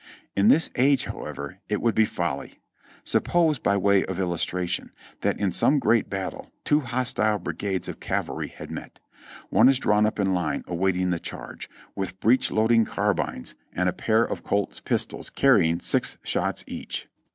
[0.35, 2.59] In this age, however, it would be folly.
[3.03, 4.89] Suppose, by way of illustration,
[5.19, 8.99] that in some great battle two hostile brigades of cavalry had met;
[9.51, 13.91] one is drawn up in line awaiting tlie charge, with breech loading carbines and a
[13.91, 17.07] THE BLACK HORSE CAVALRY 423 pair of Colt's pistols carrying six shots each.